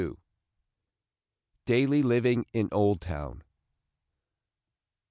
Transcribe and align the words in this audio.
DAILY 1.65 2.01
LIVING 2.01 2.47
IN 2.53 2.69
OLDTOWN. 2.71 3.43